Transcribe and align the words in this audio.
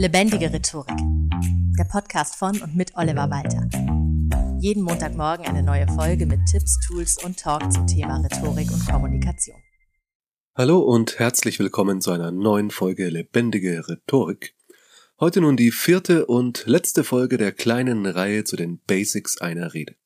Lebendige 0.00 0.50
Rhetorik. 0.50 0.96
Der 1.78 1.84
Podcast 1.84 2.36
von 2.36 2.58
und 2.62 2.74
mit 2.74 2.96
Oliver 2.96 3.28
Walter. 3.28 3.68
Jeden 4.58 4.82
Montagmorgen 4.82 5.44
eine 5.44 5.62
neue 5.62 5.86
Folge 5.88 6.24
mit 6.24 6.40
Tipps, 6.50 6.78
Tools 6.86 7.22
und 7.22 7.38
Talk 7.38 7.70
zum 7.70 7.86
Thema 7.86 8.16
Rhetorik 8.16 8.72
und 8.72 8.88
Kommunikation. 8.88 9.58
Hallo 10.56 10.78
und 10.78 11.18
herzlich 11.18 11.58
willkommen 11.58 12.00
zu 12.00 12.12
einer 12.12 12.30
neuen 12.30 12.70
Folge 12.70 13.10
Lebendige 13.10 13.86
Rhetorik. 13.86 14.54
Heute 15.20 15.42
nun 15.42 15.58
die 15.58 15.70
vierte 15.70 16.24
und 16.24 16.64
letzte 16.64 17.04
Folge 17.04 17.36
der 17.36 17.52
kleinen 17.52 18.06
Reihe 18.06 18.44
zu 18.44 18.56
den 18.56 18.78
Basics 18.86 19.38
einer 19.42 19.74
Rede. 19.74 19.96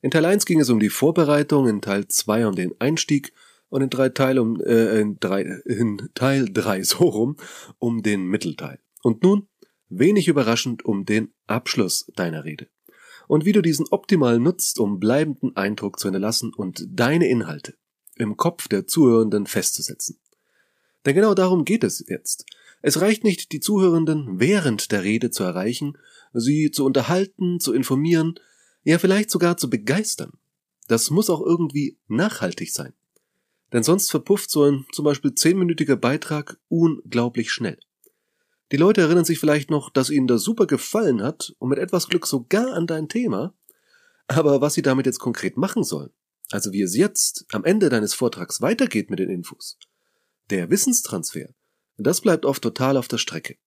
In 0.00 0.10
Teil 0.10 0.24
1 0.24 0.44
ging 0.44 0.58
es 0.58 0.70
um 0.70 0.80
die 0.80 0.90
Vorbereitung, 0.90 1.68
in 1.68 1.80
Teil 1.82 2.08
2 2.08 2.48
um 2.48 2.56
den 2.56 2.72
Einstieg 2.80 3.32
und 3.68 3.80
in 3.80 3.90
drei 3.90 4.08
Teil 4.08 4.40
um 4.40 4.60
äh, 4.60 4.98
in, 4.98 5.20
drei, 5.20 5.42
in 5.66 6.10
Teil 6.16 6.48
3 6.52 6.82
so 6.82 7.04
rum 7.04 7.36
um 7.78 8.02
den 8.02 8.26
Mittelteil. 8.26 8.80
Und 9.04 9.22
nun, 9.22 9.48
wenig 9.90 10.28
überraschend, 10.28 10.82
um 10.86 11.04
den 11.04 11.34
Abschluss 11.46 12.10
deiner 12.16 12.44
Rede. 12.44 12.68
Und 13.28 13.44
wie 13.44 13.52
du 13.52 13.60
diesen 13.60 13.86
optimal 13.90 14.38
nutzt, 14.38 14.78
um 14.78 14.98
bleibenden 14.98 15.54
Eindruck 15.56 15.98
zu 15.98 16.08
hinterlassen 16.08 16.54
und 16.54 16.86
deine 16.88 17.28
Inhalte 17.28 17.74
im 18.16 18.38
Kopf 18.38 18.66
der 18.66 18.86
Zuhörenden 18.86 19.46
festzusetzen. 19.46 20.18
Denn 21.04 21.14
genau 21.14 21.34
darum 21.34 21.66
geht 21.66 21.84
es 21.84 22.02
jetzt. 22.08 22.46
Es 22.80 23.02
reicht 23.02 23.24
nicht, 23.24 23.52
die 23.52 23.60
Zuhörenden 23.60 24.40
während 24.40 24.90
der 24.90 25.04
Rede 25.04 25.30
zu 25.30 25.44
erreichen, 25.44 25.98
sie 26.32 26.70
zu 26.70 26.86
unterhalten, 26.86 27.60
zu 27.60 27.74
informieren, 27.74 28.40
ja 28.84 28.98
vielleicht 28.98 29.30
sogar 29.30 29.58
zu 29.58 29.68
begeistern. 29.68 30.32
Das 30.88 31.10
muss 31.10 31.28
auch 31.28 31.42
irgendwie 31.42 31.98
nachhaltig 32.08 32.72
sein. 32.72 32.94
Denn 33.74 33.82
sonst 33.82 34.10
verpufft 34.10 34.50
so 34.50 34.64
ein 34.64 34.86
zum 34.92 35.04
Beispiel 35.04 35.34
zehnminütiger 35.34 35.96
Beitrag 35.96 36.58
unglaublich 36.68 37.52
schnell. 37.52 37.78
Die 38.74 38.80
Leute 38.80 39.02
erinnern 39.02 39.24
sich 39.24 39.38
vielleicht 39.38 39.70
noch, 39.70 39.88
dass 39.88 40.10
ihnen 40.10 40.26
das 40.26 40.42
super 40.42 40.66
gefallen 40.66 41.22
hat 41.22 41.54
und 41.60 41.68
mit 41.68 41.78
etwas 41.78 42.08
Glück 42.08 42.26
sogar 42.26 42.72
an 42.72 42.88
dein 42.88 43.08
Thema, 43.08 43.54
aber 44.26 44.60
was 44.62 44.74
sie 44.74 44.82
damit 44.82 45.06
jetzt 45.06 45.20
konkret 45.20 45.56
machen 45.56 45.84
sollen, 45.84 46.10
also 46.50 46.72
wie 46.72 46.82
es 46.82 46.96
jetzt 46.96 47.46
am 47.52 47.64
Ende 47.64 47.88
deines 47.88 48.14
Vortrags 48.14 48.62
weitergeht 48.62 49.10
mit 49.10 49.20
den 49.20 49.30
Infos, 49.30 49.78
der 50.50 50.70
Wissenstransfer, 50.70 51.50
das 51.98 52.20
bleibt 52.20 52.44
oft 52.44 52.62
total 52.62 52.96
auf 52.96 53.06
der 53.06 53.18
Strecke. 53.18 53.58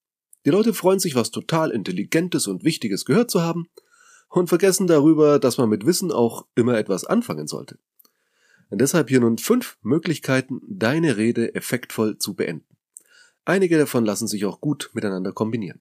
Die 0.45 0.50
Leute 0.50 0.73
freuen 0.73 1.00
sich, 1.00 1.16
was 1.16 1.31
total 1.31 1.72
Intelligentes 1.72 2.45
und 2.45 2.66
Wichtiges 2.66 3.05
gehört 3.05 3.31
zu 3.31 3.41
haben 3.41 3.69
und 4.28 4.50
vergessen 4.50 4.88
darüber, 4.88 5.39
dass 5.39 5.58
man 5.58 5.69
mit 5.69 5.85
Wissen 5.85 6.11
auch 6.11 6.47
immer 6.53 6.78
etwas 6.78 7.05
anfangen 7.05 7.47
sollte. 7.47 7.80
Und 8.69 8.81
deshalb 8.81 9.08
hier 9.08 9.22
nun 9.22 9.38
fünf 9.38 9.78
Möglichkeiten, 9.83 10.59
deine 10.67 11.16
Rede 11.16 11.55
effektvoll 11.55 12.17
zu 12.17 12.33
beenden. 12.33 12.77
Einige 13.48 13.78
davon 13.78 14.03
lassen 14.03 14.28
sich 14.28 14.44
auch 14.44 14.59
gut 14.59 14.90
miteinander 14.92 15.31
kombinieren. 15.31 15.80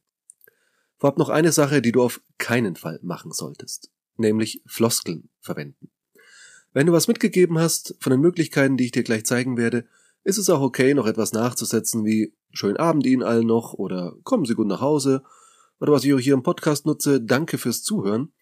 Vorab 0.99 1.19
noch 1.19 1.31
eine 1.31 1.51
Sache, 1.51 1.83
die 1.83 1.91
du 1.91 2.01
auf 2.01 2.21
keinen 2.39 2.77
Fall 2.77 3.01
machen 3.03 3.33
solltest, 3.33 3.91
nämlich 4.17 4.63
Floskeln 4.67 5.31
verwenden. 5.41 5.91
Wenn 6.73 6.87
du 6.87 6.93
was 6.93 7.09
mitgegeben 7.09 7.59
hast 7.59 7.97
von 7.99 8.13
den 8.13 8.21
Möglichkeiten, 8.21 8.77
die 8.77 8.85
ich 8.85 8.93
dir 8.93 9.03
gleich 9.03 9.27
zeigen 9.27 9.57
werde, 9.57 9.85
ist 10.23 10.39
es 10.39 10.49
auch 10.49 10.61
okay, 10.61 10.95
noch 10.95 11.09
etwas 11.09 11.33
nachzusetzen 11.33 12.05
wie 12.05 12.37
Schönen 12.53 12.77
Abend 12.77 13.05
Ihnen 13.05 13.25
allen 13.25 13.49
noch 13.49 13.73
oder 13.73 14.15
Kommen 14.23 14.45
Sie 14.45 14.55
gut 14.55 14.69
nach 14.69 14.81
Hause 14.81 15.25
oder 15.81 15.91
was 15.91 16.05
ich 16.05 16.15
auch 16.15 16.21
hier 16.21 16.35
im 16.35 16.45
Podcast 16.45 16.87
nutze, 16.87 17.21
Danke 17.21 17.59
fürs 17.59 17.83
Zuhören. 17.83 18.33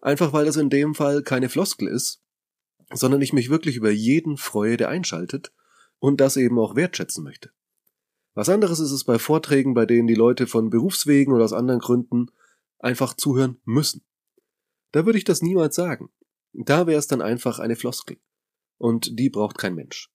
Einfach 0.00 0.32
weil 0.32 0.46
das 0.46 0.56
in 0.56 0.68
dem 0.68 0.96
Fall 0.96 1.22
keine 1.22 1.48
Floskel 1.48 1.86
ist, 1.86 2.24
sondern 2.92 3.22
ich 3.22 3.32
mich 3.32 3.50
wirklich 3.50 3.76
über 3.76 3.92
jeden 3.92 4.36
freue, 4.36 4.76
der 4.76 4.88
einschaltet 4.88 5.52
und 6.00 6.20
das 6.20 6.36
eben 6.36 6.58
auch 6.58 6.74
wertschätzen 6.74 7.22
möchte. 7.22 7.52
Was 8.34 8.48
anderes 8.48 8.80
ist 8.80 8.90
es 8.90 9.04
bei 9.04 9.18
Vorträgen, 9.18 9.74
bei 9.74 9.86
denen 9.86 10.08
die 10.08 10.14
Leute 10.14 10.46
von 10.46 10.70
Berufswegen 10.70 11.32
oder 11.32 11.44
aus 11.44 11.52
anderen 11.52 11.80
Gründen 11.80 12.26
einfach 12.78 13.14
zuhören 13.14 13.60
müssen. 13.64 14.04
Da 14.92 15.06
würde 15.06 15.18
ich 15.18 15.24
das 15.24 15.42
niemals 15.42 15.74
sagen. 15.74 16.10
Da 16.52 16.86
wäre 16.86 16.98
es 16.98 17.06
dann 17.06 17.22
einfach 17.22 17.58
eine 17.58 17.76
Floskel. 17.76 18.18
Und 18.78 19.18
die 19.18 19.30
braucht 19.30 19.58
kein 19.58 19.74
Mensch. 19.74 20.10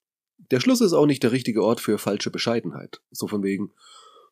Der 0.52 0.60
Schluss 0.60 0.82
ist 0.82 0.94
auch 0.94 1.06
nicht 1.06 1.24
der 1.24 1.32
richtige 1.32 1.64
Ort 1.64 1.82
für 1.82 1.98
falsche 1.98 2.32
Bescheidenheit. 2.32 3.02
So 3.12 3.28
von 3.28 3.44
wegen, 3.44 3.72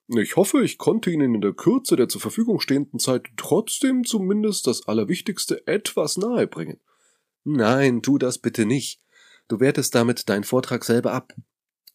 ich 0.07 0.37
hoffe, 0.37 0.63
ich 0.63 0.77
konnte 0.77 1.11
Ihnen 1.11 1.35
in 1.35 1.41
der 1.41 1.53
Kürze 1.53 1.97
der 1.97 2.07
zur 2.07 2.21
Verfügung 2.21 2.59
stehenden 2.61 2.99
Zeit 2.99 3.27
trotzdem 3.35 4.05
zumindest 4.05 4.67
das 4.67 4.87
Allerwichtigste 4.87 5.67
etwas 5.67 6.17
nahebringen. 6.17 6.79
Nein, 7.43 8.01
tu 8.01 8.17
das 8.17 8.37
bitte 8.39 8.65
nicht. 8.65 9.01
Du 9.49 9.59
wertest 9.59 9.95
damit 9.95 10.29
deinen 10.29 10.43
Vortrag 10.43 10.85
selber 10.85 11.13
ab. 11.13 11.33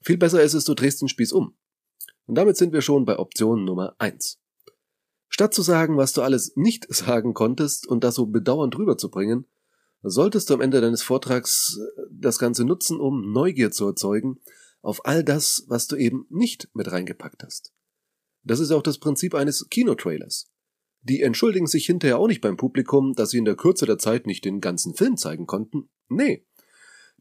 Viel 0.03 0.19
besser 0.19 0.43
ist 0.43 0.55
es, 0.55 0.65
du 0.65 0.75
drehst 0.75 1.01
den 1.01 1.09
Spieß 1.09 1.33
um. 1.33 1.55
Und 2.27 2.37
damit 2.37 2.57
sind 2.57 2.73
wir 2.73 2.83
schon 2.83 3.05
bei 3.05 3.19
Option 3.19 3.65
Nummer 3.65 3.95
eins. 3.99 4.39
Statt 5.29 5.55
zu 5.55 5.63
sagen, 5.63 5.97
was 5.97 6.13
du 6.13 6.23
alles 6.23 6.53
nicht 6.57 6.87
sagen 6.95 7.35
konntest 7.35 7.87
und 7.87 8.05
das 8.05 8.15
so 8.15 8.27
bedauernd 8.27 8.77
rüberzubringen, 8.77 9.47
solltest 10.03 10.51
du 10.51 10.55
am 10.55 10.61
Ende 10.61 10.81
deines 10.81 11.03
Vortrags 11.03 11.79
äh, 11.79 12.03
das 12.11 12.39
Ganze 12.39 12.65
nutzen, 12.65 13.01
um 13.01 13.33
Neugier 13.33 13.71
zu 13.71 13.87
erzeugen 13.87 14.41
auf 14.83 15.07
all 15.07 15.23
das, 15.23 15.65
was 15.69 15.87
du 15.87 15.97
eben 15.97 16.27
nicht 16.29 16.69
mit 16.75 16.91
reingepackt 16.91 17.45
hast. 17.45 17.73
Das 18.43 18.59
ist 18.59 18.73
auch 18.73 18.83
das 18.83 18.99
Prinzip 18.99 19.35
eines 19.35 19.69
Kinotrailers. 19.71 20.51
Die 21.03 21.23
entschuldigen 21.23 21.67
sich 21.67 21.87
hinterher 21.87 22.19
auch 22.19 22.27
nicht 22.27 22.41
beim 22.41 22.57
Publikum, 22.57 23.15
dass 23.15 23.31
sie 23.31 23.39
in 23.39 23.45
der 23.45 23.57
Kürze 23.57 23.87
der 23.87 23.99
Zeit 23.99 24.27
nicht 24.27 24.45
den 24.45 24.61
ganzen 24.61 24.95
Film 24.95 25.17
zeigen 25.17 25.47
konnten. 25.47 25.89
Nee. 26.09 26.47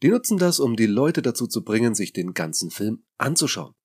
Die 0.01 0.09
nutzen 0.09 0.37
das, 0.37 0.59
um 0.59 0.75
die 0.75 0.87
Leute 0.87 1.21
dazu 1.21 1.47
zu 1.47 1.63
bringen, 1.63 1.93
sich 1.93 2.13
den 2.13 2.33
ganzen 2.33 2.71
Film 2.71 3.03
anzuschauen. 3.17 3.75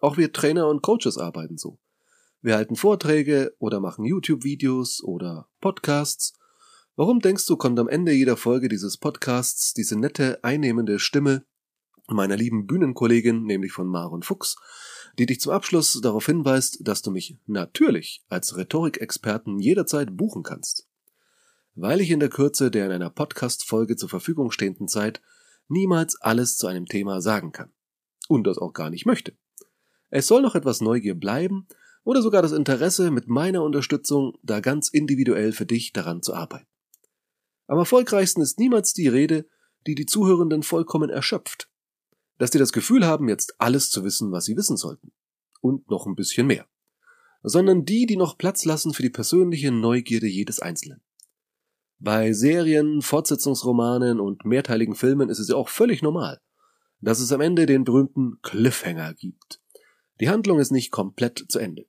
Auch 0.00 0.16
wir 0.16 0.32
Trainer 0.32 0.68
und 0.68 0.82
Coaches 0.82 1.18
arbeiten 1.18 1.58
so. 1.58 1.78
Wir 2.42 2.56
halten 2.56 2.76
Vorträge 2.76 3.54
oder 3.58 3.80
machen 3.80 4.04
YouTube-Videos 4.04 5.02
oder 5.02 5.48
Podcasts. 5.60 6.34
Warum 6.96 7.20
denkst 7.20 7.46
du, 7.46 7.56
kommt 7.56 7.78
am 7.80 7.88
Ende 7.88 8.12
jeder 8.12 8.36
Folge 8.36 8.68
dieses 8.68 8.98
Podcasts 8.98 9.72
diese 9.72 9.98
nette, 9.98 10.44
einnehmende 10.44 10.98
Stimme 10.98 11.44
meiner 12.08 12.36
lieben 12.36 12.66
Bühnenkollegin, 12.66 13.44
nämlich 13.44 13.72
von 13.72 13.86
Maren 13.86 14.22
Fuchs, 14.22 14.56
die 15.18 15.26
dich 15.26 15.40
zum 15.40 15.52
Abschluss 15.52 15.98
darauf 16.02 16.26
hinweist, 16.26 16.86
dass 16.86 17.02
du 17.02 17.10
mich 17.10 17.38
natürlich 17.46 18.24
als 18.28 18.56
Rhetorikexperten 18.56 19.58
jederzeit 19.58 20.16
buchen 20.16 20.42
kannst. 20.42 20.86
Weil 21.74 22.00
ich 22.00 22.10
in 22.10 22.20
der 22.20 22.28
Kürze 22.28 22.70
der 22.70 22.86
in 22.86 22.92
einer 22.92 23.10
Podcast-Folge 23.10 23.96
zur 23.96 24.08
Verfügung 24.08 24.50
stehenden 24.50 24.86
Zeit 24.86 25.20
niemals 25.68 26.20
alles 26.20 26.56
zu 26.56 26.66
einem 26.66 26.86
Thema 26.86 27.20
sagen 27.20 27.52
kann. 27.52 27.72
Und 28.28 28.46
das 28.46 28.58
auch 28.58 28.72
gar 28.72 28.90
nicht 28.90 29.06
möchte. 29.06 29.36
Es 30.16 30.28
soll 30.28 30.42
noch 30.42 30.54
etwas 30.54 30.80
Neugier 30.80 31.16
bleiben 31.16 31.66
oder 32.04 32.22
sogar 32.22 32.40
das 32.40 32.52
Interesse, 32.52 33.10
mit 33.10 33.26
meiner 33.26 33.64
Unterstützung 33.64 34.38
da 34.44 34.60
ganz 34.60 34.88
individuell 34.88 35.50
für 35.50 35.66
dich 35.66 35.92
daran 35.92 36.22
zu 36.22 36.34
arbeiten. 36.34 36.68
Am 37.66 37.78
erfolgreichsten 37.78 38.40
ist 38.40 38.60
niemals 38.60 38.92
die 38.92 39.08
Rede, 39.08 39.44
die 39.88 39.96
die 39.96 40.06
Zuhörenden 40.06 40.62
vollkommen 40.62 41.10
erschöpft. 41.10 41.68
Dass 42.38 42.52
die 42.52 42.58
das 42.58 42.72
Gefühl 42.72 43.04
haben, 43.04 43.28
jetzt 43.28 43.60
alles 43.60 43.90
zu 43.90 44.04
wissen, 44.04 44.30
was 44.30 44.44
sie 44.44 44.56
wissen 44.56 44.76
sollten. 44.76 45.10
Und 45.60 45.90
noch 45.90 46.06
ein 46.06 46.14
bisschen 46.14 46.46
mehr. 46.46 46.68
Sondern 47.42 47.84
die, 47.84 48.06
die 48.06 48.16
noch 48.16 48.38
Platz 48.38 48.64
lassen 48.64 48.94
für 48.94 49.02
die 49.02 49.10
persönliche 49.10 49.72
Neugierde 49.72 50.28
jedes 50.28 50.60
Einzelnen. 50.60 51.02
Bei 51.98 52.32
Serien, 52.32 53.02
Fortsetzungsromanen 53.02 54.20
und 54.20 54.44
mehrteiligen 54.44 54.94
Filmen 54.94 55.28
ist 55.28 55.40
es 55.40 55.48
ja 55.48 55.56
auch 55.56 55.68
völlig 55.68 56.02
normal, 56.02 56.40
dass 57.00 57.18
es 57.18 57.32
am 57.32 57.40
Ende 57.40 57.66
den 57.66 57.82
berühmten 57.82 58.38
Cliffhanger 58.42 59.14
gibt. 59.14 59.60
Die 60.20 60.28
Handlung 60.28 60.58
ist 60.58 60.70
nicht 60.70 60.90
komplett 60.90 61.44
zu 61.48 61.58
Ende. 61.58 61.86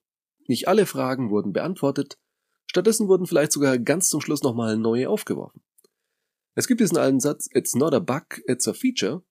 Nicht 0.47 0.67
alle 0.67 0.85
Fragen 0.85 1.29
wurden 1.29 1.53
beantwortet, 1.53 2.17
stattdessen 2.65 3.07
wurden 3.07 3.27
vielleicht 3.27 3.51
sogar 3.51 3.77
ganz 3.77 4.09
zum 4.09 4.21
Schluss 4.21 4.43
nochmal 4.43 4.77
neue 4.77 5.09
aufgeworfen. 5.09 5.61
Es 6.55 6.67
gibt 6.67 6.79
diesen 6.81 6.97
alten 6.97 7.19
Satz, 7.19 7.47
it's 7.51 7.75
not 7.75 7.93
a 7.93 7.99
bug, 7.99 8.41
it's 8.47 8.67
a 8.67 8.73
feature. 8.73 9.23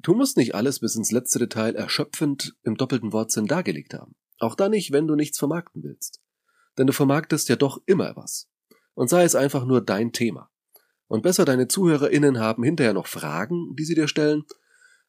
Du 0.00 0.14
musst 0.14 0.36
nicht 0.36 0.54
alles 0.54 0.80
bis 0.80 0.96
ins 0.96 1.10
letzte 1.10 1.38
Detail 1.38 1.74
erschöpfend 1.74 2.56
im 2.62 2.76
doppelten 2.76 3.12
Wortsinn 3.12 3.46
dargelegt 3.46 3.94
haben. 3.94 4.14
Auch 4.38 4.54
da 4.54 4.68
nicht, 4.68 4.92
wenn 4.92 5.06
du 5.06 5.14
nichts 5.14 5.38
vermarkten 5.38 5.82
willst. 5.82 6.20
Denn 6.78 6.86
du 6.86 6.92
vermarktest 6.92 7.48
ja 7.48 7.56
doch 7.56 7.80
immer 7.86 8.16
was. 8.16 8.48
Und 8.94 9.08
sei 9.08 9.24
es 9.24 9.34
einfach 9.34 9.64
nur 9.64 9.80
dein 9.80 10.12
Thema. 10.12 10.50
Und 11.06 11.22
besser 11.22 11.44
deine 11.44 11.68
ZuhörerInnen 11.68 12.38
haben 12.38 12.62
hinterher 12.62 12.94
noch 12.94 13.06
Fragen, 13.06 13.74
die 13.76 13.84
sie 13.84 13.94
dir 13.94 14.08
stellen, 14.08 14.44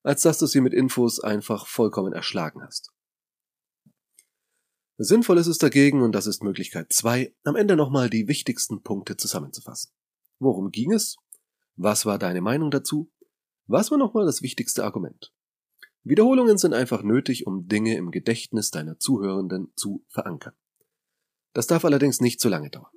als 0.03 0.21
dass 0.21 0.37
du 0.37 0.45
sie 0.45 0.61
mit 0.61 0.73
Infos 0.73 1.19
einfach 1.19 1.65
vollkommen 1.65 2.13
erschlagen 2.13 2.61
hast. 2.63 2.92
Sinnvoll 5.03 5.37
ist 5.37 5.47
es 5.47 5.57
dagegen, 5.57 6.01
und 6.01 6.13
das 6.13 6.27
ist 6.27 6.43
Möglichkeit 6.43 6.93
zwei, 6.93 7.35
am 7.43 7.55
Ende 7.55 7.75
nochmal 7.75 8.09
die 8.09 8.27
wichtigsten 8.27 8.83
Punkte 8.83 9.17
zusammenzufassen. 9.17 9.91
Worum 10.39 10.71
ging 10.71 10.91
es? 10.91 11.17
Was 11.75 12.05
war 12.05 12.19
deine 12.19 12.41
Meinung 12.41 12.71
dazu? 12.71 13.11
Was 13.67 13.91
war 13.91 13.97
nochmal 13.97 14.25
das 14.25 14.41
wichtigste 14.41 14.83
Argument? 14.83 15.33
Wiederholungen 16.03 16.57
sind 16.57 16.73
einfach 16.73 17.03
nötig, 17.03 17.47
um 17.47 17.67
Dinge 17.67 17.95
im 17.95 18.11
Gedächtnis 18.11 18.71
deiner 18.71 18.99
Zuhörenden 18.99 19.71
zu 19.75 20.05
verankern. 20.09 20.53
Das 21.53 21.67
darf 21.67 21.85
allerdings 21.85 22.19
nicht 22.19 22.39
zu 22.39 22.49
lange 22.49 22.69
dauern. 22.69 22.91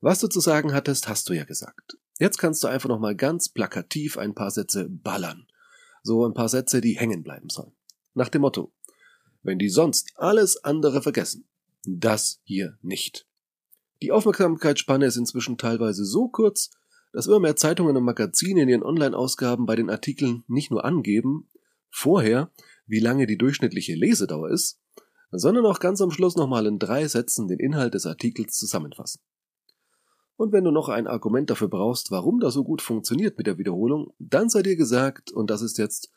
Was 0.00 0.18
du 0.18 0.28
zu 0.28 0.40
sagen 0.40 0.72
hattest, 0.72 1.08
hast 1.08 1.28
du 1.28 1.34
ja 1.34 1.44
gesagt. 1.44 1.98
Jetzt 2.18 2.38
kannst 2.38 2.62
du 2.64 2.68
einfach 2.68 2.88
nochmal 2.88 3.16
ganz 3.16 3.48
plakativ 3.48 4.18
ein 4.18 4.34
paar 4.34 4.50
Sätze 4.50 4.88
ballern. 4.88 5.46
So 6.02 6.26
ein 6.26 6.34
paar 6.34 6.48
Sätze, 6.48 6.80
die 6.80 6.98
hängen 6.98 7.22
bleiben 7.22 7.48
sollen. 7.48 7.72
Nach 8.14 8.28
dem 8.28 8.42
Motto, 8.42 8.72
wenn 9.42 9.58
die 9.58 9.68
sonst 9.68 10.12
alles 10.16 10.62
andere 10.64 11.02
vergessen, 11.02 11.44
Das 11.84 12.40
hier 12.44 12.78
nicht. 12.82 13.26
Die 14.02 14.12
Aufmerksamkeitsspanne 14.12 15.06
ist 15.06 15.16
inzwischen 15.16 15.58
teilweise 15.58 16.04
so 16.04 16.28
kurz, 16.28 16.70
dass 17.12 17.26
immer 17.26 17.40
mehr 17.40 17.56
Zeitungen 17.56 17.96
und 17.96 18.04
Magazine 18.04 18.62
in 18.62 18.68
ihren 18.68 18.82
Online-Ausgaben 18.82 19.66
bei 19.66 19.76
den 19.76 19.90
Artikeln 19.90 20.44
nicht 20.46 20.70
nur 20.70 20.84
angeben, 20.84 21.48
vorher, 21.90 22.50
wie 22.86 23.00
lange 23.00 23.26
die 23.26 23.36
durchschnittliche 23.36 23.94
Lesedauer 23.94 24.50
ist, 24.50 24.80
sondern 25.30 25.66
auch 25.66 25.80
ganz 25.80 26.00
am 26.00 26.10
Schluss 26.10 26.36
nochmal 26.36 26.66
in 26.66 26.78
drei 26.78 27.06
Sätzen 27.08 27.48
den 27.48 27.58
Inhalt 27.58 27.94
des 27.94 28.06
Artikels 28.06 28.56
zusammenfassen. 28.58 29.20
Und 30.36 30.52
wenn 30.52 30.64
du 30.64 30.70
noch 30.70 30.88
ein 30.88 31.06
Argument 31.06 31.50
dafür 31.50 31.68
brauchst, 31.68 32.10
warum 32.10 32.40
das 32.40 32.54
so 32.54 32.64
gut 32.64 32.82
funktioniert 32.82 33.38
mit 33.38 33.46
der 33.46 33.58
Wiederholung, 33.58 34.12
dann 34.18 34.48
sei 34.48 34.62
dir 34.62 34.76
gesagt, 34.76 35.30
und 35.30 35.50
das 35.50 35.62
ist 35.62 35.78
jetzt 35.78 36.10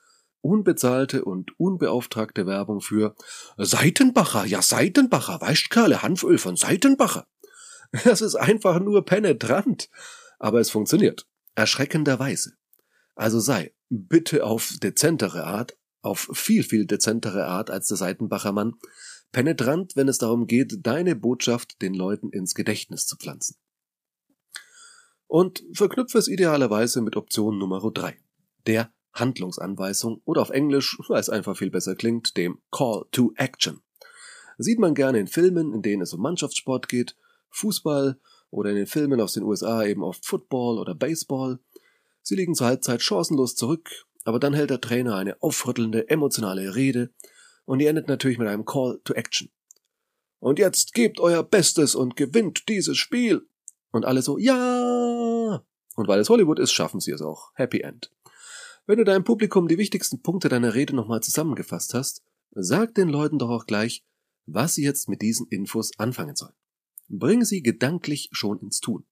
unbezahlte 0.45 1.25
und 1.25 1.59
unbeauftragte 1.59 2.45
Werbung 2.45 2.79
für 2.79 3.15
Seitenbacher, 3.57 4.45
ja 4.45 4.61
Seitenbacher, 4.61 5.41
weißt 5.41 5.69
Kerle, 5.69 6.03
Hanföl 6.03 6.37
von 6.37 6.55
Seitenbacher. 6.55 7.27
Das 8.03 8.21
ist 8.21 8.35
einfach 8.35 8.79
nur 8.79 9.05
penetrant, 9.05 9.89
aber 10.37 10.59
es 10.59 10.69
funktioniert. 10.69 11.27
Erschreckenderweise. 11.55 12.53
Also 13.15 13.39
sei 13.39 13.73
bitte 13.89 14.43
auf 14.43 14.73
dezentere 14.81 15.45
Art, 15.45 15.77
auf 16.01 16.29
viel, 16.33 16.63
viel 16.63 16.85
dezentere 16.85 17.45
Art 17.45 17.69
als 17.69 17.87
der 17.87 17.97
Seitenbacher 17.97 18.51
Mann, 18.51 18.73
penetrant, 19.31 19.95
wenn 19.95 20.07
es 20.07 20.17
darum 20.17 20.47
geht, 20.47 20.85
deine 20.85 21.15
Botschaft 21.15 21.81
den 21.81 21.93
Leuten 21.93 22.29
ins 22.29 22.53
Gedächtnis 22.53 23.05
zu 23.05 23.15
pflanzen. 23.17 23.55
Und 25.27 25.63
verknüpfe 25.73 26.17
es 26.17 26.27
idealerweise 26.27 27.01
mit 27.01 27.15
Option 27.15 27.57
Nummer 27.57 27.79
drei, 27.91 28.17
der 28.67 28.91
Handlungsanweisung 29.15 30.21
oder 30.25 30.41
auf 30.41 30.49
Englisch, 30.49 30.97
weil 31.07 31.19
es 31.19 31.29
einfach 31.29 31.57
viel 31.57 31.71
besser 31.71 31.95
klingt, 31.95 32.37
dem 32.37 32.59
Call 32.71 33.05
to 33.11 33.33
Action. 33.37 33.81
Sieht 34.57 34.79
man 34.79 34.93
gerne 34.93 35.19
in 35.19 35.27
Filmen, 35.27 35.73
in 35.73 35.81
denen 35.81 36.01
es 36.01 36.13
um 36.13 36.21
Mannschaftssport 36.21 36.87
geht, 36.87 37.15
Fußball 37.49 38.19
oder 38.51 38.69
in 38.69 38.75
den 38.75 38.87
Filmen 38.87 39.19
aus 39.19 39.33
den 39.33 39.43
USA 39.43 39.83
eben 39.83 40.03
oft 40.03 40.25
Football 40.25 40.77
oder 40.77 40.95
Baseball. 40.95 41.59
Sie 42.21 42.35
liegen 42.35 42.55
zur 42.55 42.67
Halbzeit 42.67 43.01
chancenlos 43.01 43.55
zurück, 43.55 44.05
aber 44.23 44.39
dann 44.39 44.53
hält 44.53 44.69
der 44.69 44.81
Trainer 44.81 45.15
eine 45.15 45.41
aufrüttelnde, 45.41 46.09
emotionale 46.09 46.75
Rede 46.75 47.11
und 47.65 47.79
die 47.79 47.87
endet 47.87 48.07
natürlich 48.07 48.37
mit 48.37 48.47
einem 48.47 48.65
Call 48.65 48.99
to 49.03 49.13
Action. 49.13 49.49
Und 50.39 50.59
jetzt 50.59 50.93
gebt 50.93 51.19
euer 51.19 51.43
Bestes 51.43 51.95
und 51.95 52.15
gewinnt 52.15 52.69
dieses 52.69 52.97
Spiel. 52.97 53.47
Und 53.91 54.05
alle 54.05 54.21
so, 54.21 54.37
ja. 54.37 55.63
Und 55.95 56.07
weil 56.07 56.19
es 56.19 56.29
Hollywood 56.29 56.59
ist, 56.59 56.71
schaffen 56.71 56.99
sie 56.99 57.11
es 57.11 57.21
auch. 57.21 57.51
Happy 57.55 57.81
End. 57.81 58.11
Wenn 58.87 58.99
du 58.99 59.03
deinem 59.03 59.23
Publikum 59.23 59.67
die 59.67 59.79
wichtigsten 59.79 60.21
Punkte 60.21 60.47
deiner 60.47 60.75
Rede 60.75 60.95
nochmal 60.95 61.21
zusammengefasst 61.21 61.95
hast, 61.95 62.23
sag 62.51 62.93
den 62.93 63.09
Leuten 63.09 63.39
doch 63.39 63.49
auch 63.49 63.65
gleich, 63.65 64.05
was 64.45 64.75
sie 64.75 64.83
jetzt 64.83 65.09
mit 65.09 65.23
diesen 65.23 65.47
Infos 65.47 65.91
anfangen 65.97 66.35
sollen. 66.35 66.53
Bring 67.07 67.43
sie 67.43 67.63
gedanklich 67.63 68.29
schon 68.31 68.59
ins 68.59 68.79
Tun. 68.79 69.05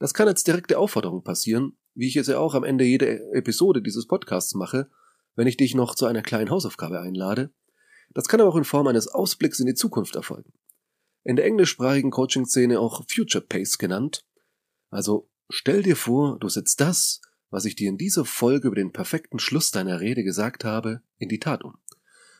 Das 0.00 0.14
kann 0.14 0.26
als 0.26 0.42
direkte 0.42 0.78
Aufforderung 0.78 1.22
passieren, 1.22 1.76
wie 1.94 2.08
ich 2.08 2.16
es 2.16 2.26
ja 2.26 2.38
auch 2.38 2.54
am 2.54 2.64
Ende 2.64 2.84
jeder 2.84 3.34
Episode 3.34 3.82
dieses 3.82 4.06
Podcasts 4.06 4.54
mache, 4.54 4.90
wenn 5.36 5.46
ich 5.46 5.56
dich 5.56 5.76
noch 5.76 5.94
zu 5.94 6.06
einer 6.06 6.22
kleinen 6.22 6.50
Hausaufgabe 6.50 7.00
einlade. 7.00 7.52
Das 8.14 8.26
kann 8.26 8.40
aber 8.40 8.50
auch 8.50 8.56
in 8.56 8.64
Form 8.64 8.88
eines 8.88 9.06
Ausblicks 9.06 9.60
in 9.60 9.66
die 9.66 9.74
Zukunft 9.74 10.16
erfolgen. 10.16 10.52
In 11.22 11.36
der 11.36 11.44
englischsprachigen 11.44 12.10
Coaching-Szene 12.10 12.80
auch 12.80 13.04
Future 13.08 13.44
Pace 13.44 13.78
genannt. 13.78 14.24
Also 14.90 15.30
stell 15.48 15.82
dir 15.82 15.96
vor, 15.96 16.38
du 16.40 16.48
setzt 16.48 16.80
das, 16.80 17.20
was 17.50 17.64
ich 17.64 17.76
dir 17.76 17.88
in 17.88 17.98
dieser 17.98 18.24
Folge 18.24 18.68
über 18.68 18.76
den 18.76 18.92
perfekten 18.92 19.38
Schluss 19.38 19.70
deiner 19.70 20.00
Rede 20.00 20.22
gesagt 20.22 20.64
habe, 20.64 21.02
in 21.18 21.28
die 21.28 21.40
Tat 21.40 21.64
um. 21.64 21.76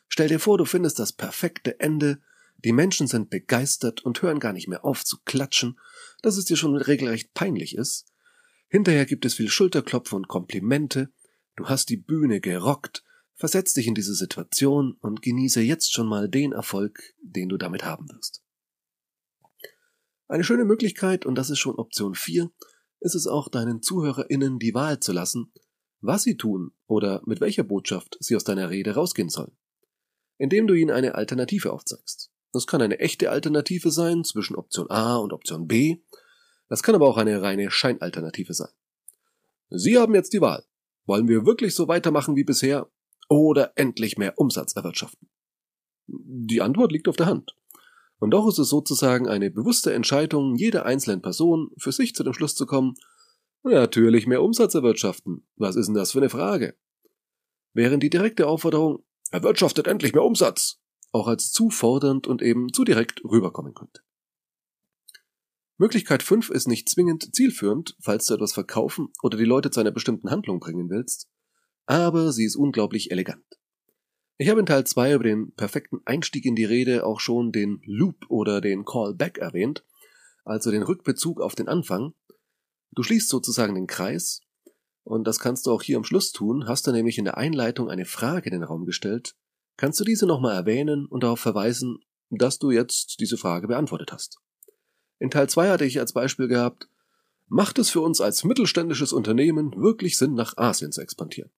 Stell 0.09 0.29
dir 0.29 0.39
vor, 0.39 0.59
du 0.59 0.65
findest 0.65 0.99
das 0.99 1.13
perfekte 1.13 1.81
Ende, 1.81 2.21
die 2.65 2.73
Menschen 2.73 3.07
sind 3.07 3.31
begeistert 3.31 4.05
und 4.05 4.21
hören 4.23 4.41
gar 4.41 4.53
nicht 4.53 4.69
mehr 4.69 4.85
auf 4.85 5.05
zu 5.05 5.19
klatschen, 5.25 5.79
dass 6.23 6.37
es 6.37 6.45
dir 6.45 6.57
schon 6.57 6.77
regelrecht 6.77 7.33
peinlich 7.35 7.77
ist. 7.77 8.07
Hinterher 8.69 9.07
gibt 9.07 9.25
es 9.25 9.35
viel 9.35 9.49
Schulterklopfen 9.49 10.17
und 10.17 10.29
Komplimente, 10.29 11.11
du 11.57 11.69
hast 11.69 11.89
die 11.89 11.97
Bühne 11.97 12.41
gerockt, 12.41 13.05
versetz 13.35 13.75
dich 13.75 13.87
in 13.87 13.95
diese 13.95 14.15
Situation 14.15 14.97
und 15.01 15.23
genieße 15.23 15.61
jetzt 15.61 15.93
schon 15.93 16.09
mal 16.09 16.29
den 16.29 16.53
Erfolg, 16.53 17.15
den 17.23 17.49
du 17.49 17.57
damit 17.57 17.85
haben 17.85 18.09
wirst. 18.11 18.43
Eine 20.27 20.45
schöne 20.45 20.65
Möglichkeit, 20.65 21.25
und 21.25 21.37
das 21.37 21.49
ist 21.49 21.59
schon 21.59 21.77
Option 21.77 22.15
4, 22.15 22.51
ist 23.01 23.15
es 23.15 23.27
auch 23.27 23.49
deinen 23.49 23.83
ZuhörerInnen 23.83 24.59
die 24.59 24.75
Wahl 24.75 25.01
zu 25.01 25.13
lassen, 25.13 25.53
was 26.01 26.23
sie 26.23 26.37
tun 26.37 26.73
oder 26.87 27.23
mit 27.27 27.41
welcher 27.41 27.65
Botschaft 27.65 28.17
sie 28.21 28.37
aus 28.37 28.45
deiner 28.45 28.71
Rede 28.71 28.95
rausgehen 28.95 29.29
sollen. 29.29 29.57
Indem 30.37 30.67
du 30.67 30.75
ihnen 30.75 30.91
eine 30.91 31.15
Alternative 31.15 31.73
aufzeigst. 31.73 32.31
Das 32.53 32.67
kann 32.67 32.81
eine 32.81 32.99
echte 32.99 33.31
Alternative 33.31 33.91
sein 33.91 34.25
zwischen 34.25 34.57
Option 34.57 34.91
A 34.91 35.17
und 35.17 35.33
Option 35.33 35.67
B. 35.67 35.99
Das 36.69 36.83
kann 36.83 36.95
aber 36.95 37.09
auch 37.09 37.17
eine 37.17 37.43
reine 37.43 37.71
Scheinalternative 37.71 38.55
sein. 38.55 38.71
Sie 39.71 39.99
haben 39.99 40.15
jetzt 40.15 40.33
die 40.33 40.41
Wahl. 40.41 40.65
Wollen 41.07 41.29
wir 41.29 41.45
wirklich 41.45 41.75
so 41.75 41.89
weitermachen 41.89 42.37
wie 42.37 42.45
bisher 42.45 42.91
oder 43.29 43.73
endlich 43.77 44.17
mehr 44.17 44.39
Umsatz 44.39 44.77
erwirtschaften? 44.77 45.29
Die 46.07 46.63
Antwort 46.63 46.93
liegt 46.93 47.09
auf 47.09 47.17
der 47.17 47.27
Hand. 47.27 47.55
Und 48.19 48.33
doch 48.33 48.49
ist 48.49 48.59
es 48.59 48.69
sozusagen 48.69 49.29
eine 49.29 49.51
bewusste 49.51 49.93
Entscheidung 49.95 50.57
jeder 50.57 50.85
einzelnen 50.85 51.23
Person, 51.23 51.71
für 51.79 51.93
sich 51.93 52.15
zu 52.15 52.25
dem 52.25 52.33
Schluss 52.33 52.55
zu 52.55 52.67
kommen, 52.67 52.95
natürlich 53.63 54.27
mehr 54.27 54.43
Umsatz 54.43 54.75
erwirtschaften. 54.75 55.47
Was 55.57 55.77
ist 55.77 55.87
denn 55.87 55.95
das 55.95 56.13
für 56.13 56.19
eine 56.19 56.31
Frage? 56.31 56.77
Während 57.75 58.03
die 58.03 58.11
direkte 58.11 58.47
Aufforderung, 58.47 59.05
erwirtschaftet 59.31 59.87
endlich 59.87 60.15
mehr 60.15 60.25
Umsatz, 60.25 60.81
auch 61.13 61.29
als 61.29 61.53
zu 61.53 61.71
fordernd 61.71 62.27
und 62.27 62.43
eben 62.43 62.73
zu 62.73 62.85
direkt 62.85 63.23
rüberkommen 63.25 63.75
könnte. 63.75 64.03
Möglichkeit 65.77 66.25
5 66.25 66.51
ist 66.51 66.67
nicht 66.67 66.89
zwingend 66.89 67.35
zielführend, 67.35 67.97
falls 68.01 68.27
du 68.27 68.35
etwas 68.35 68.53
verkaufen 68.53 69.13
oder 69.23 69.39
die 69.39 69.45
Leute 69.45 69.71
zu 69.71 69.79
einer 69.79 69.93
bestimmten 69.93 70.31
Handlung 70.31 70.59
bringen 70.59 70.91
willst, 70.91 71.29
aber 71.87 72.33
sie 72.33 72.45
ist 72.45 72.57
unglaublich 72.57 73.13
elegant. 73.13 73.58
Ich 74.41 74.49
habe 74.49 74.61
in 74.61 74.67
Teil 74.67 74.85
2 74.85 75.15
über 75.15 75.25
den 75.25 75.51
perfekten 75.57 76.01
Einstieg 76.05 76.45
in 76.45 76.55
die 76.55 76.65
Rede 76.65 77.05
auch 77.05 77.19
schon 77.19 77.51
den 77.51 77.83
Loop 77.85 78.27
oder 78.29 78.61
den 78.61 78.85
Callback 78.85 79.39
erwähnt, 79.39 79.85
also 80.45 80.71
den 80.71 80.85
Rückbezug 80.85 81.41
auf 81.41 81.57
den 81.57 81.67
Anfang. 81.67 82.15
Du 82.93 83.03
schließt 83.03 83.29
sozusagen 83.29 83.75
den 83.75 83.89
Kreis, 83.89 84.41
und 85.03 85.27
das 85.27 85.41
kannst 85.41 85.67
du 85.67 85.73
auch 85.73 85.83
hier 85.83 85.97
am 85.97 86.05
Schluss 86.05 86.31
tun, 86.31 86.69
hast 86.69 86.87
du 86.87 86.93
nämlich 86.93 87.19
in 87.19 87.25
der 87.25 87.37
Einleitung 87.37 87.91
eine 87.91 88.05
Frage 88.05 88.49
in 88.49 88.53
den 88.53 88.63
Raum 88.63 88.85
gestellt, 88.85 89.35
kannst 89.77 89.99
du 89.99 90.05
diese 90.05 90.25
nochmal 90.25 90.55
erwähnen 90.55 91.07
und 91.07 91.25
darauf 91.25 91.41
verweisen, 91.41 91.99
dass 92.31 92.61
du 92.61 92.71
jetzt 92.71 93.19
diese 93.19 93.39
Frage 93.39 93.67
beantwortet 93.67 94.13
hast. 94.13 94.39
In 95.19 95.31
Teil 95.31 95.49
2 95.49 95.69
hatte 95.69 95.85
ich 95.85 95.99
als 95.99 96.13
Beispiel 96.13 96.47
gehabt, 96.47 96.89
macht 97.49 97.77
es 97.81 97.91
für 97.91 98.03
uns 98.03 98.21
als 98.21 98.45
mittelständisches 98.45 99.13
Unternehmen 99.13 99.73
wirklich 99.75 100.17
Sinn, 100.17 100.35
nach 100.35 100.57
Asien 100.57 100.93
zu 100.93 101.01
expandieren? 101.01 101.51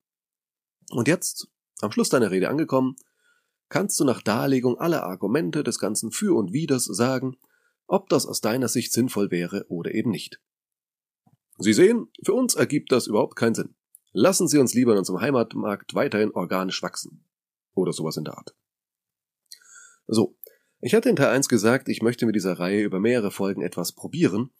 Und 0.90 1.08
jetzt 1.08 1.48
am 1.82 1.92
Schluss 1.92 2.08
deiner 2.08 2.30
Rede 2.30 2.48
angekommen, 2.48 2.96
kannst 3.68 3.98
du 4.00 4.04
nach 4.04 4.22
Darlegung 4.22 4.78
aller 4.78 5.04
Argumente 5.04 5.62
des 5.62 5.78
ganzen 5.78 6.10
Für 6.12 6.36
und 6.36 6.52
Widers 6.52 6.84
sagen, 6.84 7.36
ob 7.86 8.08
das 8.08 8.26
aus 8.26 8.40
deiner 8.40 8.68
Sicht 8.68 8.92
sinnvoll 8.92 9.30
wäre 9.30 9.64
oder 9.68 9.94
eben 9.94 10.10
nicht. 10.10 10.40
Sie 11.58 11.72
sehen, 11.72 12.08
für 12.24 12.32
uns 12.32 12.54
ergibt 12.54 12.92
das 12.92 13.06
überhaupt 13.06 13.36
keinen 13.36 13.54
Sinn. 13.54 13.74
Lassen 14.12 14.48
Sie 14.48 14.58
uns 14.58 14.74
lieber 14.74 14.92
in 14.92 14.98
unserem 14.98 15.20
Heimatmarkt 15.20 15.94
weiterhin 15.94 16.32
organisch 16.32 16.82
wachsen. 16.82 17.24
Oder 17.74 17.92
sowas 17.92 18.16
in 18.16 18.24
der 18.24 18.36
Art. 18.36 18.54
So, 20.06 20.36
ich 20.80 20.94
hatte 20.94 21.08
in 21.08 21.16
Teil 21.16 21.28
1 21.28 21.48
gesagt, 21.48 21.88
ich 21.88 22.02
möchte 22.02 22.26
mit 22.26 22.34
dieser 22.34 22.58
Reihe 22.58 22.82
über 22.82 22.98
mehrere 22.98 23.30
Folgen 23.30 23.62
etwas 23.62 23.92
probieren. 23.92 24.50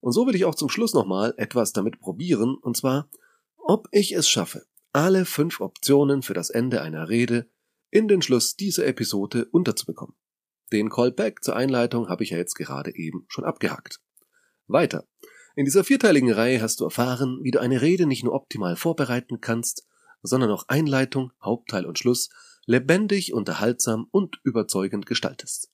Und 0.00 0.12
so 0.12 0.26
will 0.26 0.34
ich 0.34 0.44
auch 0.44 0.54
zum 0.54 0.68
Schluss 0.68 0.94
nochmal 0.94 1.34
etwas 1.36 1.72
damit 1.72 2.00
probieren, 2.00 2.56
und 2.56 2.76
zwar, 2.76 3.08
ob 3.56 3.88
ich 3.92 4.12
es 4.12 4.28
schaffe, 4.28 4.66
alle 4.96 5.26
fünf 5.26 5.60
Optionen 5.60 6.22
für 6.22 6.32
das 6.32 6.48
Ende 6.48 6.80
einer 6.80 7.10
Rede 7.10 7.50
in 7.90 8.08
den 8.08 8.22
Schluss 8.22 8.56
dieser 8.56 8.86
Episode 8.86 9.44
unterzubekommen. 9.52 10.16
Den 10.72 10.88
Callback 10.88 11.44
zur 11.44 11.54
Einleitung 11.54 12.08
habe 12.08 12.24
ich 12.24 12.30
ja 12.30 12.38
jetzt 12.38 12.54
gerade 12.54 12.96
eben 12.96 13.26
schon 13.28 13.44
abgehakt. 13.44 14.00
Weiter. 14.66 15.06
In 15.54 15.66
dieser 15.66 15.84
vierteiligen 15.84 16.32
Reihe 16.32 16.62
hast 16.62 16.80
du 16.80 16.84
erfahren, 16.84 17.40
wie 17.42 17.50
du 17.50 17.60
eine 17.60 17.82
Rede 17.82 18.06
nicht 18.06 18.24
nur 18.24 18.32
optimal 18.32 18.74
vorbereiten 18.74 19.42
kannst, 19.42 19.86
sondern 20.22 20.50
auch 20.50 20.66
Einleitung, 20.68 21.30
Hauptteil 21.42 21.84
und 21.84 21.98
Schluss 21.98 22.30
lebendig, 22.64 23.34
unterhaltsam 23.34 24.08
und 24.10 24.40
überzeugend 24.44 25.04
gestaltest. 25.04 25.70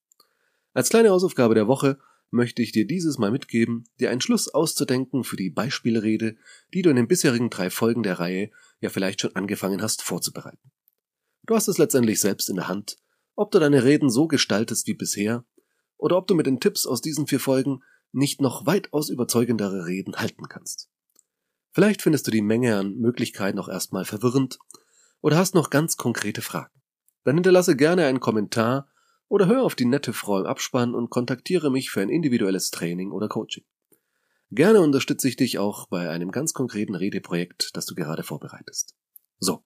Als 0.74 0.88
kleine 0.88 1.10
Hausaufgabe 1.10 1.54
der 1.54 1.68
Woche 1.68 1.98
möchte 2.32 2.62
ich 2.62 2.72
dir 2.72 2.88
dieses 2.88 3.18
Mal 3.18 3.30
mitgeben, 3.30 3.84
dir 4.00 4.10
einen 4.10 4.20
Schluss 4.20 4.48
auszudenken 4.48 5.22
für 5.22 5.36
die 5.36 5.50
Beispielrede, 5.50 6.36
die 6.74 6.82
du 6.82 6.90
in 6.90 6.96
den 6.96 7.06
bisherigen 7.06 7.50
drei 7.50 7.70
Folgen 7.70 8.02
der 8.02 8.18
Reihe 8.18 8.50
ja 8.82 8.90
vielleicht 8.90 9.22
schon 9.22 9.34
angefangen 9.34 9.80
hast 9.80 10.02
vorzubereiten. 10.02 10.70
Du 11.44 11.54
hast 11.54 11.68
es 11.68 11.78
letztendlich 11.78 12.20
selbst 12.20 12.50
in 12.50 12.56
der 12.56 12.68
Hand, 12.68 12.98
ob 13.34 13.50
du 13.50 13.58
deine 13.58 13.84
Reden 13.84 14.10
so 14.10 14.28
gestaltest 14.28 14.86
wie 14.86 14.94
bisher, 14.94 15.44
oder 15.96 16.16
ob 16.18 16.26
du 16.26 16.34
mit 16.34 16.46
den 16.46 16.60
Tipps 16.60 16.84
aus 16.86 17.00
diesen 17.00 17.26
vier 17.26 17.40
Folgen 17.40 17.82
nicht 18.10 18.40
noch 18.40 18.66
weitaus 18.66 19.08
überzeugendere 19.08 19.86
Reden 19.86 20.16
halten 20.16 20.48
kannst. 20.48 20.90
Vielleicht 21.70 22.02
findest 22.02 22.26
du 22.26 22.30
die 22.30 22.42
Menge 22.42 22.76
an 22.76 22.96
Möglichkeiten 22.96 23.58
auch 23.58 23.68
erstmal 23.68 24.04
verwirrend 24.04 24.58
oder 25.22 25.38
hast 25.38 25.54
noch 25.54 25.70
ganz 25.70 25.96
konkrete 25.96 26.42
Fragen. 26.42 26.82
Dann 27.24 27.36
hinterlasse 27.36 27.76
gerne 27.76 28.06
einen 28.06 28.20
Kommentar 28.20 28.88
Oder 29.28 29.46
hör 29.46 29.62
auf 29.62 29.74
die 29.74 29.86
nette 29.86 30.12
Frau 30.12 30.40
im 30.40 30.44
Abspann 30.44 30.94
und 30.94 31.08
kontaktiere 31.08 31.70
mich 31.70 31.90
für 31.90 32.02
ein 32.02 32.10
individuelles 32.10 32.70
Training 32.70 33.12
oder 33.12 33.28
Coaching. 33.28 33.64
Gerne 34.54 34.82
unterstütze 34.82 35.28
ich 35.28 35.36
dich 35.36 35.58
auch 35.58 35.86
bei 35.86 36.10
einem 36.10 36.30
ganz 36.30 36.52
konkreten 36.52 36.94
Redeprojekt, 36.94 37.74
das 37.74 37.86
du 37.86 37.94
gerade 37.94 38.22
vorbereitest. 38.22 38.94
So. 39.38 39.64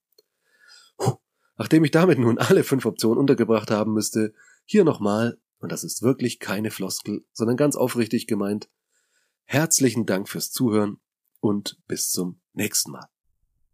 Puh. 0.97 1.17
Nachdem 1.57 1.83
ich 1.83 1.91
damit 1.91 2.21
nun 2.21 2.39
alle 2.39 2.63
fünf 2.63 2.87
Optionen 2.87 3.19
untergebracht 3.19 3.73
haben 3.73 3.95
müsste, 3.95 4.33
hier 4.65 4.85
nochmal, 4.85 5.41
und 5.59 5.73
das 5.73 5.83
ist 5.83 6.03
wirklich 6.03 6.39
keine 6.39 6.71
Floskel, 6.71 7.25
sondern 7.33 7.57
ganz 7.57 7.75
aufrichtig 7.75 8.29
gemeint, 8.29 8.71
herzlichen 9.45 10.07
Dank 10.07 10.29
fürs 10.29 10.53
Zuhören 10.53 10.99
und 11.41 11.81
bis 11.89 12.11
zum 12.11 12.41
nächsten 12.53 12.93
Mal. 12.93 13.09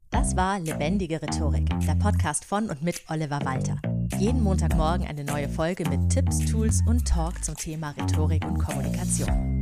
Das 0.09 0.35
war 0.35 0.61
Lebendige 0.61 1.21
Rhetorik, 1.21 1.69
der 1.87 1.95
Podcast 1.97 2.47
von 2.47 2.71
und 2.71 2.83
mit 2.83 3.03
Oliver 3.11 3.45
Walter. 3.45 3.79
Jeden 4.19 4.43
Montagmorgen 4.43 5.07
eine 5.07 5.25
neue 5.25 5.51
Folge 5.51 5.87
mit 5.91 6.11
Tipps, 6.11 6.39
Tools 6.51 6.81
und 6.87 7.07
Talk 7.07 7.45
zum 7.45 7.55
Thema 7.55 7.91
Rhetorik 7.91 8.47
und 8.47 8.59
Kommunikation. 8.59 9.62